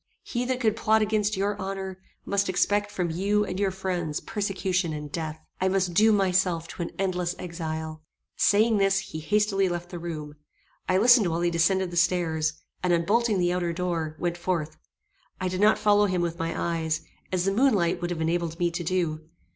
He 0.23 0.45
that 0.45 0.59
could 0.59 0.75
plot 0.75 1.03
against 1.03 1.37
your 1.37 1.55
honor, 1.61 1.99
must 2.25 2.49
expect 2.49 2.89
from 2.89 3.11
you 3.11 3.45
and 3.45 3.59
your 3.59 3.69
friends 3.69 4.19
persecution 4.19 4.93
and 4.93 5.11
death. 5.11 5.39
I 5.61 5.67
must 5.67 5.93
doom 5.93 6.15
myself 6.17 6.67
to 6.69 6.89
endless 6.97 7.35
exile." 7.37 8.01
Saying 8.35 8.77
this, 8.79 8.97
he 8.97 9.19
hastily 9.19 9.69
left 9.69 9.91
the 9.91 9.99
room. 9.99 10.37
I 10.89 10.97
listened 10.97 11.27
while 11.27 11.41
he 11.41 11.51
descended 11.51 11.91
the 11.91 11.97
stairs, 11.97 12.53
and, 12.81 12.91
unbolting 12.91 13.37
the 13.37 13.53
outer 13.53 13.73
door, 13.73 14.15
went 14.17 14.37
forth. 14.37 14.75
I 15.39 15.47
did 15.47 15.61
not 15.61 15.77
follow 15.77 16.07
him 16.07 16.23
with 16.23 16.39
my 16.39 16.59
eyes, 16.59 17.01
as 17.31 17.45
the 17.45 17.51
moon 17.53 17.75
light 17.75 18.01
would 18.01 18.09
have 18.09 18.21
enabled 18.21 18.57
me 18.57 18.71
to 18.71 18.83
do. 18.83 19.29